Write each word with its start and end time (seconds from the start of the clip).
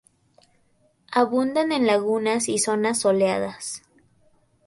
Abundan 1.11 1.71
en 1.71 1.85
lagunas 1.85 2.49
y 2.49 2.57
zonas 2.57 2.97
soleadas. 3.01 3.83